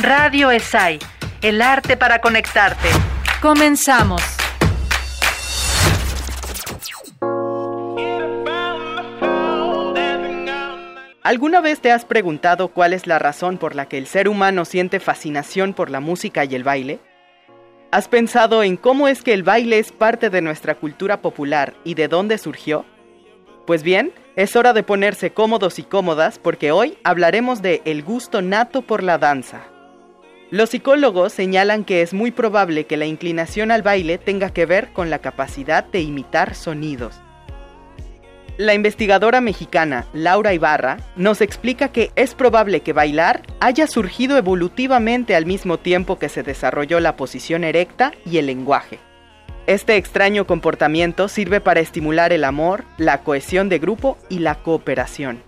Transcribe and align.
Radio 0.00 0.50
ESAI, 0.50 0.98
el 1.40 1.62
arte 1.62 1.96
para 1.96 2.20
conectarte. 2.20 2.88
Comenzamos. 3.40 4.20
¿Alguna 11.22 11.60
vez 11.60 11.80
te 11.80 11.92
has 11.92 12.04
preguntado 12.04 12.68
cuál 12.68 12.92
es 12.92 13.06
la 13.06 13.20
razón 13.20 13.56
por 13.56 13.76
la 13.76 13.86
que 13.86 13.96
el 13.96 14.06
ser 14.06 14.28
humano 14.28 14.64
siente 14.64 14.98
fascinación 14.98 15.72
por 15.72 15.90
la 15.90 16.00
música 16.00 16.44
y 16.44 16.56
el 16.56 16.64
baile? 16.64 16.98
¿Has 17.92 18.08
pensado 18.08 18.64
en 18.64 18.76
cómo 18.76 19.06
es 19.06 19.22
que 19.22 19.32
el 19.32 19.44
baile 19.44 19.78
es 19.78 19.92
parte 19.92 20.28
de 20.28 20.42
nuestra 20.42 20.74
cultura 20.74 21.22
popular 21.22 21.72
y 21.84 21.94
de 21.94 22.08
dónde 22.08 22.38
surgió? 22.38 22.84
Pues 23.64 23.84
bien, 23.84 24.12
es 24.34 24.56
hora 24.56 24.72
de 24.72 24.82
ponerse 24.82 25.30
cómodos 25.30 25.78
y 25.78 25.84
cómodas 25.84 26.40
porque 26.40 26.72
hoy 26.72 26.98
hablaremos 27.04 27.62
de 27.62 27.80
el 27.84 28.02
gusto 28.02 28.42
nato 28.42 28.82
por 28.82 29.02
la 29.02 29.18
danza. 29.18 29.68
Los 30.54 30.70
psicólogos 30.70 31.32
señalan 31.32 31.82
que 31.82 32.00
es 32.00 32.14
muy 32.14 32.30
probable 32.30 32.84
que 32.86 32.96
la 32.96 33.06
inclinación 33.06 33.72
al 33.72 33.82
baile 33.82 34.18
tenga 34.18 34.50
que 34.50 34.66
ver 34.66 34.92
con 34.92 35.10
la 35.10 35.18
capacidad 35.18 35.82
de 35.82 36.00
imitar 36.00 36.54
sonidos. 36.54 37.20
La 38.56 38.72
investigadora 38.72 39.40
mexicana 39.40 40.06
Laura 40.12 40.54
Ibarra 40.54 40.98
nos 41.16 41.40
explica 41.40 41.88
que 41.88 42.12
es 42.14 42.36
probable 42.36 42.82
que 42.82 42.92
bailar 42.92 43.42
haya 43.58 43.88
surgido 43.88 44.38
evolutivamente 44.38 45.34
al 45.34 45.44
mismo 45.44 45.78
tiempo 45.78 46.20
que 46.20 46.28
se 46.28 46.44
desarrolló 46.44 47.00
la 47.00 47.16
posición 47.16 47.64
erecta 47.64 48.12
y 48.24 48.38
el 48.38 48.46
lenguaje. 48.46 49.00
Este 49.66 49.96
extraño 49.96 50.46
comportamiento 50.46 51.26
sirve 51.26 51.60
para 51.60 51.80
estimular 51.80 52.32
el 52.32 52.44
amor, 52.44 52.84
la 52.96 53.24
cohesión 53.24 53.68
de 53.68 53.80
grupo 53.80 54.18
y 54.28 54.38
la 54.38 54.54
cooperación. 54.62 55.42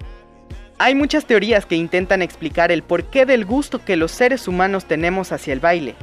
Hay 0.78 0.94
muchas 0.94 1.24
teorías 1.24 1.64
que 1.64 1.74
intentan 1.74 2.20
explicar 2.20 2.70
el 2.70 2.82
porqué 2.82 3.24
del 3.24 3.46
gusto 3.46 3.82
que 3.82 3.96
los 3.96 4.12
seres 4.12 4.46
humanos 4.46 4.84
tenemos 4.84 5.32
hacia 5.32 5.54
el 5.54 5.60
baile. 5.60 5.94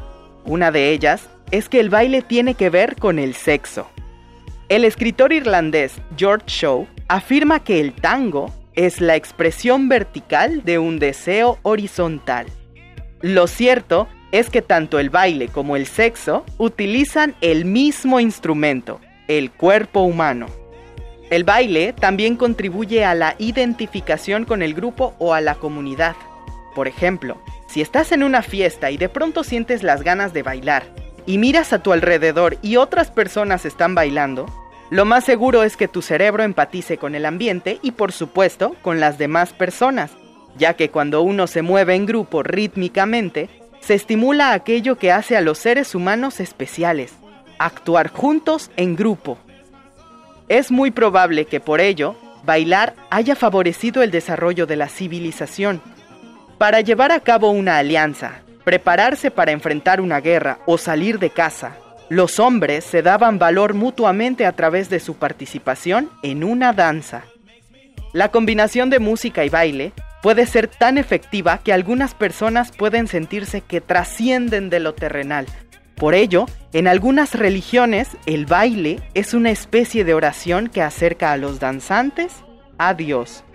Una 0.46 0.72
de 0.72 0.92
ellas 0.92 1.30
es 1.52 1.70
que 1.70 1.80
el 1.80 1.92
baile 1.92 2.24
tiene 2.24 2.56
que 2.56 2.72
ver 2.72 2.96
con 2.96 3.20
el 3.20 3.36
sexo. 3.36 3.88
El 4.70 4.84
escritor 4.84 5.32
irlandés 5.32 5.94
George 6.18 6.46
Shaw 6.48 6.88
afirma 7.08 7.64
que 7.64 7.80
el 7.80 7.94
tango 7.94 8.52
es 8.74 9.00
la 9.00 9.16
expresión 9.16 9.90
vertical 9.90 10.64
de 10.64 10.80
un 10.80 10.98
deseo 10.98 11.60
horizontal. 11.62 12.48
Lo 13.22 13.46
cierto 13.46 14.08
es 14.32 14.50
que 14.50 14.64
tanto 14.64 14.98
el 14.98 15.12
baile 15.12 15.50
como 15.50 15.76
el 15.76 15.86
sexo 15.86 16.44
utilizan 16.58 17.36
el 17.42 17.66
mismo 17.66 18.20
instrumento, 18.20 19.00
el 19.28 19.52
cuerpo 19.52 20.02
humano. 20.02 20.48
El 21.34 21.46
baile 21.46 21.94
también 21.94 22.36
contribuye 22.36 23.06
a 23.06 23.16
la 23.16 23.34
identificación 23.40 24.46
con 24.46 24.62
el 24.62 24.76
grupo 24.76 25.16
o 25.18 25.34
a 25.34 25.42
la 25.42 25.56
comunidad. 25.56 26.16
Por 26.76 26.88
ejemplo, 26.88 27.42
si 27.68 27.82
estás 27.82 28.12
en 28.12 28.22
una 28.22 28.44
fiesta 28.44 28.92
y 28.92 28.98
de 28.98 29.10
pronto 29.10 29.44
sientes 29.44 29.82
las 29.82 30.04
ganas 30.04 30.32
de 30.34 30.44
bailar 30.44 30.84
y 31.26 31.40
miras 31.40 31.74
a 31.74 31.82
tu 31.82 31.92
alrededor 31.92 32.60
y 32.62 32.76
otras 32.76 33.10
personas 33.10 33.66
están 33.66 33.96
bailando, 33.96 34.46
lo 34.92 35.06
más 35.06 35.24
seguro 35.24 35.64
es 35.64 35.76
que 35.76 35.88
tu 35.88 36.04
cerebro 36.04 36.44
empatice 36.44 37.00
con 37.00 37.16
el 37.16 37.26
ambiente 37.26 37.80
y 37.82 37.94
por 37.94 38.12
supuesto 38.12 38.76
con 38.84 39.00
las 39.00 39.18
demás 39.18 39.54
personas, 39.54 40.12
ya 40.56 40.76
que 40.76 40.92
cuando 40.92 41.24
uno 41.24 41.48
se 41.48 41.64
mueve 41.64 41.96
en 41.96 42.06
grupo 42.06 42.44
rítmicamente, 42.44 43.50
se 43.80 43.96
estimula 43.96 44.54
aquello 44.54 45.00
que 45.00 45.12
hace 45.12 45.36
a 45.36 45.42
los 45.42 45.58
seres 45.58 45.96
humanos 45.96 46.40
especiales, 46.40 47.12
actuar 47.58 48.10
juntos 48.10 48.70
en 48.78 48.96
grupo. 48.96 49.40
Es 50.50 50.72
muy 50.72 50.92
probable 50.92 51.46
que 51.46 51.60
por 51.60 51.80
ello, 51.80 52.16
bailar 52.46 52.94
haya 53.10 53.36
favorecido 53.36 54.04
el 54.04 54.12
desarrollo 54.12 54.66
de 54.66 54.76
la 54.76 54.90
civilización. 54.90 55.82
Para 56.58 56.82
llevar 56.82 57.12
a 57.12 57.20
cabo 57.20 57.52
una 57.52 57.78
alianza, 57.78 58.42
prepararse 58.64 59.32
para 59.32 59.52
enfrentar 59.52 60.02
una 60.02 60.20
guerra 60.20 60.60
o 60.66 60.78
salir 60.78 61.20
de 61.20 61.30
casa, 61.30 61.78
los 62.10 62.40
hombres 62.40 62.84
se 62.84 63.02
daban 63.02 63.40
valor 63.40 63.74
mutuamente 63.74 64.46
a 64.46 64.52
través 64.52 64.90
de 64.90 65.00
su 65.00 65.16
participación 65.16 66.10
en 66.22 66.44
una 66.44 66.74
danza. 66.74 67.24
La 68.12 68.30
combinación 68.30 68.90
de 68.90 69.00
música 69.00 69.46
y 69.46 69.50
baile 69.50 69.94
puede 70.22 70.46
ser 70.46 70.68
tan 70.68 70.98
efectiva 70.98 71.58
que 71.58 71.74
algunas 71.74 72.14
personas 72.14 72.72
pueden 72.72 73.08
sentirse 73.08 73.62
que 73.62 73.82
trascienden 73.82 74.70
de 74.70 74.80
lo 74.80 74.94
terrenal. 74.94 75.48
Por 76.04 76.16
ello, 76.16 76.48
en 76.74 76.90
algunas 76.90 77.34
religiones, 77.34 78.10
el 78.26 78.46
baile 78.46 79.00
es 79.14 79.34
una 79.34 79.52
especie 79.52 80.04
de 80.04 80.14
oración 80.14 80.68
que 80.68 80.82
acerca 80.82 81.32
a 81.32 81.38
los 81.38 81.62
danzantes 81.62 82.44
a 82.78 82.94
Dios. 82.94 83.46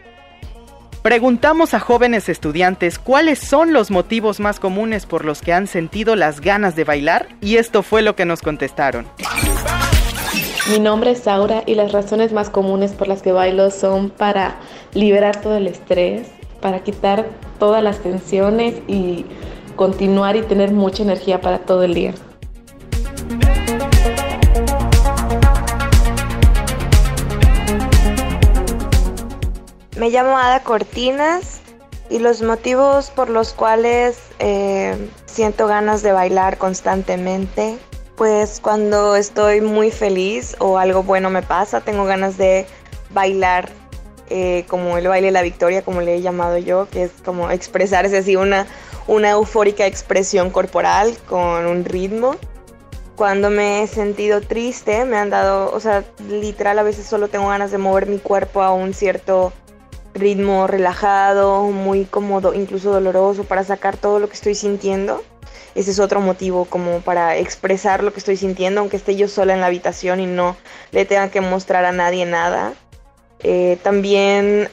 Preguntamos 1.03 1.75
a 1.75 1.79
jóvenes 1.79 2.31
estudiantes 2.31 2.99
cuáles 2.99 3.39
son 3.39 3.75
los 3.75 3.91
motivos 3.91 4.41
más 4.41 4.61
comunes 4.61 5.05
por 5.05 5.27
los 5.27 5.43
que 5.43 5.53
han 5.53 5.67
sentido 5.67 6.17
las 6.17 6.41
ganas 6.41 6.75
de 6.75 6.85
bailar 6.85 7.29
y 7.43 7.57
esto 7.57 7.83
fue 7.83 8.01
lo 8.01 8.17
que 8.17 8.25
nos 8.25 8.41
contestaron. 8.41 9.07
Mi 10.71 10.79
nombre 10.79 11.11
es 11.11 11.19
Saura 11.19 11.65
y 11.67 11.75
las 11.75 11.93
razones 11.93 12.33
más 12.33 12.49
comunes 12.49 12.93
por 12.93 13.09
las 13.09 13.21
que 13.21 13.33
bailo 13.33 13.71
son 13.71 14.09
para 14.09 14.57
liberar 14.95 15.39
todo 15.43 15.59
el 15.59 15.67
estrés, 15.67 16.29
para 16.63 16.83
quitar 16.83 17.27
todas 17.59 17.85
las 17.85 17.99
tensiones 17.99 18.77
y 18.89 19.27
continuar 19.77 20.35
y 20.37 20.41
tener 20.41 20.73
mucha 20.73 21.03
energía 21.03 21.43
para 21.43 21.59
todo 21.59 21.83
el 21.83 21.93
día. 21.93 22.15
Me 30.09 30.15
llamo 30.15 30.39
Ada 30.39 30.63
Cortinas 30.63 31.61
y 32.09 32.19
los 32.19 32.41
motivos 32.41 33.11
por 33.11 33.29
los 33.29 33.53
cuales 33.53 34.19
eh, 34.39 34.97
siento 35.27 35.67
ganas 35.67 36.01
de 36.01 36.13
bailar 36.13 36.57
constantemente, 36.57 37.77
pues 38.17 38.59
cuando 38.63 39.17
estoy 39.17 39.61
muy 39.61 39.91
feliz 39.91 40.57
o 40.61 40.79
algo 40.79 41.03
bueno 41.03 41.29
me 41.29 41.43
pasa, 41.43 41.83
tengo 41.83 42.07
ganas 42.07 42.39
de 42.39 42.67
bailar 43.11 43.69
eh, 44.31 44.65
como 44.67 44.97
el 44.97 45.07
baile 45.09 45.27
de 45.27 45.33
la 45.33 45.43
victoria, 45.43 45.83
como 45.83 46.01
le 46.01 46.15
he 46.15 46.23
llamado 46.23 46.57
yo, 46.57 46.89
que 46.89 47.03
es 47.03 47.11
como 47.23 47.51
expresarse 47.51 48.17
así 48.17 48.35
una, 48.35 48.67
una 49.09 49.33
eufórica 49.33 49.85
expresión 49.85 50.49
corporal 50.49 51.19
con 51.29 51.67
un 51.67 51.85
ritmo. 51.85 52.35
Cuando 53.15 53.51
me 53.51 53.83
he 53.83 53.87
sentido 53.87 54.41
triste, 54.41 55.05
me 55.05 55.19
han 55.19 55.29
dado, 55.29 55.71
o 55.71 55.81
sea, 55.81 56.03
literal 56.31 56.79
a 56.79 56.83
veces 56.83 57.05
solo 57.05 57.29
tengo 57.29 57.49
ganas 57.49 57.71
de 57.71 57.77
mover 57.77 58.07
mi 58.07 58.19
cuerpo 58.19 58.63
a 58.63 58.73
un 58.73 58.95
cierto 58.95 59.53
ritmo 60.15 60.67
relajado, 60.67 61.65
muy 61.65 62.05
cómodo, 62.05 62.55
incluso 62.55 62.93
doloroso 62.93 63.45
para 63.45 63.65
sacar 63.65 63.97
todo 63.97 64.19
lo 64.19 64.29
que 64.29 64.35
estoy 64.35 64.55
sintiendo. 64.55 65.23
Ese 65.75 65.91
es 65.91 66.01
otro 66.01 66.21
motivo 66.21 66.65
como 66.65 67.01
para 67.01 67.37
expresar 67.37 68.03
lo 68.03 68.13
que 68.13 68.19
estoy 68.19 68.37
sintiendo, 68.37 68.81
aunque 68.81 68.97
esté 68.97 69.17
yo 69.17 69.29
sola 69.29 69.55
en 69.55 69.61
la 69.61 69.67
habitación 69.67 70.21
y 70.21 70.27
no 70.27 70.57
le 70.91 71.05
tenga 71.05 71.31
que 71.31 71.41
mostrar 71.41 71.85
a 71.85 71.93
nadie 71.93 72.27
nada. 72.27 72.75
Eh, 73.41 73.79
también 73.83 74.69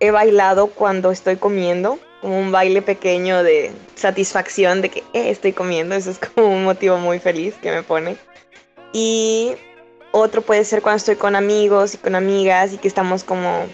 he 0.00 0.10
bailado 0.10 0.68
cuando 0.68 1.12
estoy 1.12 1.36
comiendo, 1.36 1.98
como 2.20 2.38
un 2.38 2.50
baile 2.50 2.82
pequeño 2.82 3.42
de 3.42 3.72
satisfacción 3.94 4.82
de 4.82 4.88
que 4.88 5.00
eh, 5.12 5.30
estoy 5.30 5.52
comiendo. 5.52 5.94
Eso 5.94 6.10
es 6.10 6.18
como 6.18 6.48
un 6.48 6.64
motivo 6.64 6.98
muy 6.98 7.18
feliz 7.18 7.54
que 7.62 7.70
me 7.70 7.82
pone. 7.82 8.16
Y 8.92 9.54
otro 10.10 10.42
puede 10.42 10.64
ser 10.64 10.82
cuando 10.82 10.96
estoy 10.96 11.16
con 11.16 11.36
amigos 11.36 11.94
y 11.94 11.98
con 11.98 12.14
amigas 12.14 12.72
y 12.72 12.78
que 12.78 12.88
estamos 12.88 13.24
como 13.24 13.66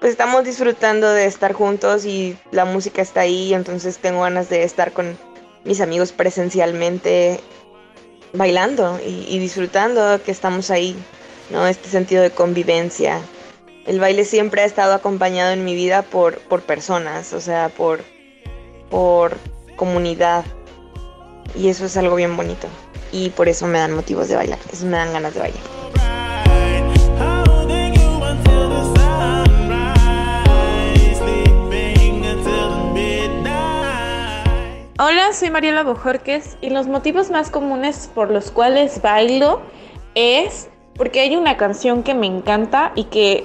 pues 0.00 0.12
estamos 0.12 0.44
disfrutando 0.44 1.10
de 1.10 1.26
estar 1.26 1.52
juntos 1.52 2.06
y 2.06 2.36
la 2.50 2.64
música 2.64 3.02
está 3.02 3.20
ahí, 3.20 3.52
entonces 3.52 3.98
tengo 3.98 4.22
ganas 4.22 4.48
de 4.48 4.64
estar 4.64 4.92
con 4.92 5.18
mis 5.64 5.82
amigos 5.82 6.12
presencialmente 6.12 7.38
bailando 8.32 8.98
y, 9.04 9.38
disfrutando 9.38 10.22
que 10.24 10.30
estamos 10.30 10.70
ahí, 10.70 10.96
¿no? 11.50 11.66
Este 11.66 11.90
sentido 11.90 12.22
de 12.22 12.30
convivencia. 12.30 13.20
El 13.86 14.00
baile 14.00 14.24
siempre 14.24 14.62
ha 14.62 14.64
estado 14.64 14.94
acompañado 14.94 15.52
en 15.52 15.64
mi 15.64 15.74
vida 15.74 16.02
por, 16.02 16.38
por 16.38 16.62
personas, 16.62 17.34
o 17.34 17.40
sea, 17.40 17.68
por, 17.68 18.00
por 18.88 19.36
comunidad. 19.76 20.44
Y 21.54 21.68
eso 21.68 21.84
es 21.84 21.96
algo 21.98 22.16
bien 22.16 22.36
bonito. 22.36 22.68
Y 23.12 23.30
por 23.30 23.48
eso 23.48 23.66
me 23.66 23.78
dan 23.78 23.92
motivos 23.92 24.28
de 24.28 24.36
bailar, 24.36 24.58
eso 24.72 24.86
me 24.86 24.96
dan 24.96 25.12
ganas 25.12 25.34
de 25.34 25.40
bailar. 25.40 25.79
Hola, 35.02 35.32
soy 35.32 35.48
Mariela 35.48 35.82
Bojorques 35.82 36.58
y 36.60 36.68
los 36.68 36.86
motivos 36.86 37.30
más 37.30 37.48
comunes 37.48 38.10
por 38.14 38.30
los 38.30 38.50
cuales 38.50 39.00
bailo 39.00 39.62
es 40.14 40.68
porque 40.94 41.20
hay 41.20 41.36
una 41.36 41.56
canción 41.56 42.02
que 42.02 42.12
me 42.12 42.26
encanta 42.26 42.92
y 42.94 43.04
que 43.04 43.44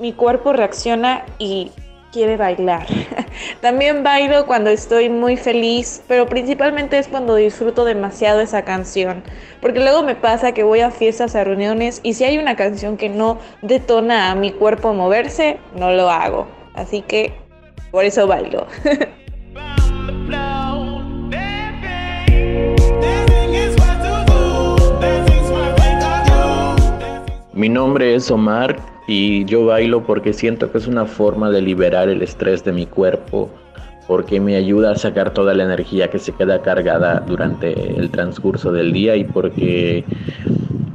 mi 0.00 0.12
cuerpo 0.12 0.52
reacciona 0.52 1.24
y 1.38 1.70
quiere 2.10 2.36
bailar. 2.36 2.88
También 3.60 4.02
bailo 4.02 4.44
cuando 4.44 4.70
estoy 4.70 5.08
muy 5.08 5.36
feliz, 5.36 6.02
pero 6.08 6.26
principalmente 6.26 6.98
es 6.98 7.06
cuando 7.06 7.36
disfruto 7.36 7.84
demasiado 7.84 8.40
esa 8.40 8.64
canción. 8.64 9.22
Porque 9.60 9.78
luego 9.78 10.02
me 10.02 10.16
pasa 10.16 10.50
que 10.50 10.64
voy 10.64 10.80
a 10.80 10.90
fiestas, 10.90 11.36
a 11.36 11.44
reuniones 11.44 12.00
y 12.02 12.14
si 12.14 12.24
hay 12.24 12.38
una 12.38 12.56
canción 12.56 12.96
que 12.96 13.08
no 13.08 13.38
detona 13.62 14.32
a 14.32 14.34
mi 14.34 14.50
cuerpo 14.50 14.92
moverse, 14.94 15.60
no 15.76 15.92
lo 15.92 16.10
hago. 16.10 16.48
Así 16.74 17.02
que 17.02 17.32
por 17.92 18.04
eso 18.04 18.26
bailo. 18.26 18.66
Mi 27.62 27.68
nombre 27.68 28.16
es 28.16 28.28
Omar 28.28 28.76
y 29.06 29.44
yo 29.44 29.66
bailo 29.66 30.02
porque 30.02 30.32
siento 30.32 30.72
que 30.72 30.78
es 30.78 30.88
una 30.88 31.06
forma 31.06 31.48
de 31.48 31.62
liberar 31.62 32.08
el 32.08 32.20
estrés 32.20 32.64
de 32.64 32.72
mi 32.72 32.86
cuerpo, 32.86 33.48
porque 34.08 34.40
me 34.40 34.56
ayuda 34.56 34.90
a 34.90 34.96
sacar 34.96 35.32
toda 35.32 35.54
la 35.54 35.62
energía 35.62 36.10
que 36.10 36.18
se 36.18 36.32
queda 36.32 36.60
cargada 36.60 37.22
durante 37.24 37.72
el 37.96 38.10
transcurso 38.10 38.72
del 38.72 38.92
día 38.92 39.14
y 39.14 39.22
porque 39.22 40.04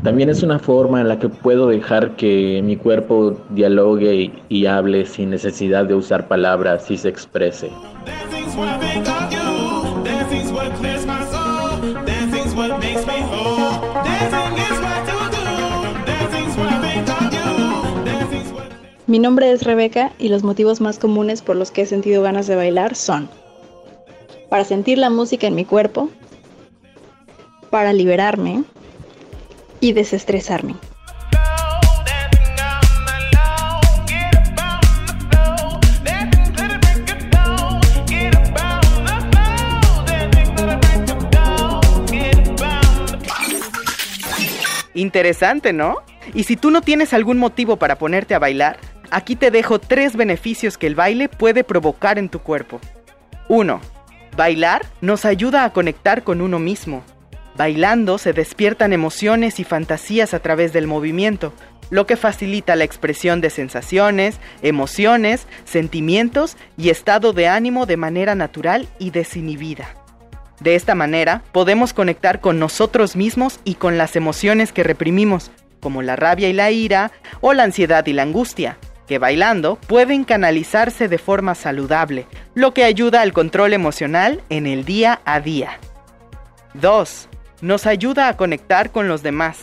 también 0.04 0.28
es 0.28 0.44
una 0.44 0.60
forma 0.60 1.00
en 1.00 1.08
la 1.08 1.20
que 1.20 1.30
puedo 1.30 1.68
dejar 1.68 2.18
que 2.18 2.62
mi 2.62 2.76
cuerpo 2.76 3.38
dialogue 3.52 4.30
y, 4.50 4.66
hable 4.66 5.06
sin 5.06 5.30
necesidad 5.30 5.86
de 5.86 5.96
usar 5.96 6.28
palabras 6.28 6.92
y 6.92 6.98
se 6.98 7.08
exprese. 7.08 7.72
Mi 19.08 19.20
nombre 19.20 19.54
es 19.54 19.64
Rebeca 19.64 20.12
y 20.20 20.28
los 20.28 20.44
motivos 20.44 20.82
más 20.82 21.00
comunes 21.00 21.42
por 21.42 21.56
los 21.56 21.72
que 21.72 21.84
he 21.84 21.86
sentido 21.86 22.22
ganas 22.22 22.46
de 22.46 22.58
bailar 22.58 22.94
son 22.94 23.30
para 24.50 24.66
sentir 24.66 24.98
la 24.98 25.10
música 25.10 25.48
en 25.48 25.56
mi 25.56 25.64
cuerpo, 25.64 26.10
para 27.70 27.94
liberarme 27.94 28.66
y 29.80 29.94
desestresarme. 29.94 30.76
Interesante, 44.94 45.72
¿no? 45.72 45.96
Y 46.34 46.44
si 46.44 46.58
tú 46.58 46.72
no 46.72 46.82
tienes 46.82 47.14
algún 47.14 47.38
motivo 47.38 47.78
para 47.78 47.98
ponerte 47.98 48.36
a 48.36 48.40
bailar, 48.40 48.78
Aquí 49.10 49.38
te 49.38 49.52
dejo 49.52 49.80
tres 49.80 50.16
beneficios 50.16 50.78
que 50.78 50.88
el 50.88 50.96
baile 50.96 51.30
puede 51.30 51.64
provocar 51.64 52.20
en 52.20 52.28
tu 52.28 52.40
cuerpo. 52.40 52.82
1. 53.48 53.80
Bailar 54.36 54.86
nos 55.00 55.24
ayuda 55.24 55.64
a 55.64 55.72
conectar 55.72 56.24
con 56.24 56.42
uno 56.42 56.60
mismo. 56.60 57.04
Bailando 57.56 58.18
se 58.18 58.34
despiertan 58.34 58.92
emociones 58.92 59.60
y 59.60 59.64
fantasías 59.64 60.34
a 60.34 60.40
través 60.40 60.74
del 60.74 60.88
movimiento, 60.88 61.54
lo 61.90 62.06
que 62.06 62.18
facilita 62.18 62.76
la 62.76 62.84
expresión 62.84 63.40
de 63.40 63.50
sensaciones, 63.50 64.40
emociones, 64.62 65.48
sentimientos 65.64 66.58
y 66.76 66.90
estado 66.90 67.32
de 67.32 67.48
ánimo 67.48 67.86
de 67.86 67.98
manera 67.98 68.36
natural 68.36 68.90
y 69.00 69.12
desinhibida. 69.12 69.88
De 70.60 70.76
esta 70.76 70.96
manera 70.96 71.44
podemos 71.54 71.94
conectar 71.94 72.42
con 72.42 72.60
nosotros 72.60 73.16
mismos 73.16 73.62
y 73.64 73.76
con 73.76 73.98
las 73.98 74.18
emociones 74.18 74.74
que 74.74 74.84
reprimimos, 74.84 75.50
como 75.80 76.02
la 76.02 76.18
rabia 76.18 76.50
y 76.50 76.54
la 76.54 76.72
ira 76.72 77.12
o 77.40 77.54
la 77.54 77.64
ansiedad 77.64 78.06
y 78.06 78.14
la 78.14 78.24
angustia 78.24 78.78
que 79.08 79.18
bailando 79.18 79.76
pueden 79.88 80.24
canalizarse 80.24 81.08
de 81.08 81.18
forma 81.18 81.56
saludable, 81.56 82.28
lo 82.54 82.74
que 82.74 82.84
ayuda 82.84 83.22
al 83.22 83.34
control 83.34 83.74
emocional 83.74 84.44
en 84.50 84.68
el 84.68 84.86
día 84.86 85.22
a 85.26 85.40
día. 85.40 85.80
2. 86.76 87.30
Nos 87.62 87.88
ayuda 87.88 88.28
a 88.28 88.38
conectar 88.38 88.92
con 88.92 89.08
los 89.08 89.24
demás. 89.24 89.58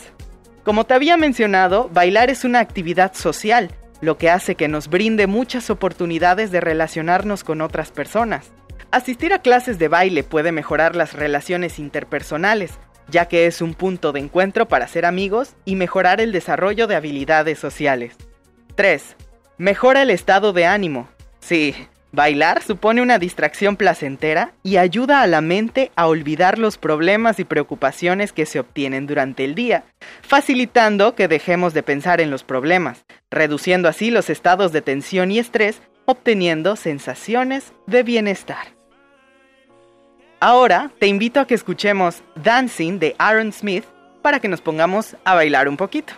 Como 0.64 0.84
te 0.84 0.94
había 0.94 1.16
mencionado, 1.16 1.90
bailar 1.92 2.30
es 2.30 2.44
una 2.44 2.60
actividad 2.60 3.14
social, 3.14 3.70
lo 4.00 4.18
que 4.18 4.30
hace 4.30 4.54
que 4.54 4.66
nos 4.66 4.88
brinde 4.88 5.26
muchas 5.26 5.70
oportunidades 5.70 6.50
de 6.50 6.60
relacionarnos 6.60 7.44
con 7.44 7.60
otras 7.60 7.90
personas. 7.90 8.50
Asistir 8.90 9.32
a 9.32 9.40
clases 9.40 9.78
de 9.78 9.88
baile 9.88 10.24
puede 10.24 10.52
mejorar 10.52 10.96
las 10.96 11.12
relaciones 11.12 11.78
interpersonales, 11.78 12.72
ya 13.08 13.26
que 13.26 13.46
es 13.46 13.60
un 13.60 13.74
punto 13.74 14.12
de 14.12 14.20
encuentro 14.20 14.68
para 14.68 14.88
ser 14.88 15.04
amigos 15.04 15.54
y 15.64 15.76
mejorar 15.76 16.20
el 16.20 16.32
desarrollo 16.32 16.86
de 16.86 16.96
habilidades 16.96 17.58
sociales. 17.58 18.14
3. 18.76 19.16
Mejora 19.56 20.02
el 20.02 20.10
estado 20.10 20.52
de 20.52 20.66
ánimo. 20.66 21.08
Sí, 21.38 21.76
bailar 22.10 22.60
supone 22.60 23.02
una 23.02 23.20
distracción 23.20 23.76
placentera 23.76 24.52
y 24.64 24.78
ayuda 24.78 25.22
a 25.22 25.28
la 25.28 25.40
mente 25.40 25.92
a 25.94 26.08
olvidar 26.08 26.58
los 26.58 26.76
problemas 26.76 27.38
y 27.38 27.44
preocupaciones 27.44 28.32
que 28.32 28.46
se 28.46 28.58
obtienen 28.58 29.06
durante 29.06 29.44
el 29.44 29.54
día, 29.54 29.84
facilitando 30.22 31.14
que 31.14 31.28
dejemos 31.28 31.72
de 31.72 31.84
pensar 31.84 32.20
en 32.20 32.32
los 32.32 32.42
problemas, 32.42 33.04
reduciendo 33.30 33.88
así 33.88 34.10
los 34.10 34.28
estados 34.28 34.72
de 34.72 34.82
tensión 34.82 35.30
y 35.30 35.38
estrés, 35.38 35.80
obteniendo 36.04 36.74
sensaciones 36.74 37.72
de 37.86 38.02
bienestar. 38.02 38.74
Ahora 40.40 40.90
te 40.98 41.06
invito 41.06 41.38
a 41.38 41.46
que 41.46 41.54
escuchemos 41.54 42.24
Dancing 42.34 42.98
de 42.98 43.14
Aaron 43.18 43.52
Smith 43.52 43.84
para 44.20 44.40
que 44.40 44.48
nos 44.48 44.60
pongamos 44.60 45.16
a 45.24 45.34
bailar 45.34 45.68
un 45.68 45.76
poquito. 45.76 46.14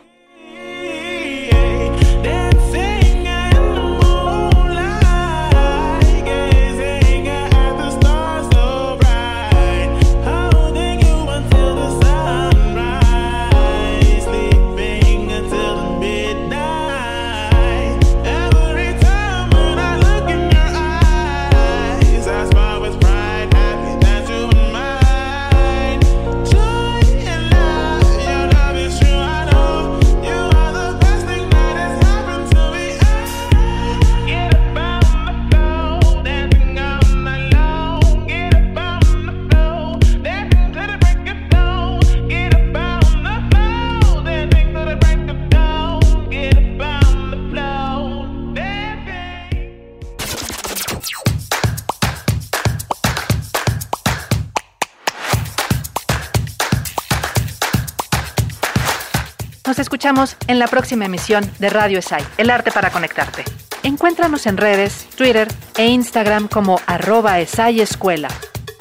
Nos 59.66 59.78
escuchamos 59.80 60.36
en 60.46 60.60
la 60.60 60.68
próxima 60.68 61.06
emisión 61.06 61.50
de 61.58 61.70
Radio 61.70 61.98
ESAI, 61.98 62.22
El 62.38 62.50
Arte 62.50 62.70
para 62.70 62.90
Conectarte. 62.90 63.42
Encuéntranos 63.82 64.46
en 64.46 64.56
redes, 64.56 65.08
Twitter 65.16 65.48
e 65.76 65.86
Instagram 65.86 66.46
como 66.46 66.80
arroba 66.86 67.40
ESAI 67.40 67.80
Escuela 67.80 68.28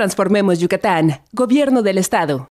transformemos 0.00 0.58
Yucatán. 0.58 1.20
Gobierno 1.32 1.82
del 1.82 1.98
Estado. 1.98 2.48